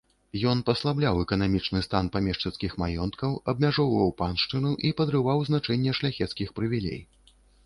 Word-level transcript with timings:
Ён 0.51 0.61
паслабляў 0.67 1.19
эканамічны 1.23 1.81
стан 1.87 2.09
памешчыцкіх 2.15 2.71
маёнткаў, 2.85 3.35
абмяжоўваў 3.53 4.09
паншчыну 4.23 4.71
і 4.89 4.93
падрываў 5.03 5.37
значэнне 5.53 5.91
шляхецкіх 6.01 6.49
прывілей. 6.59 7.01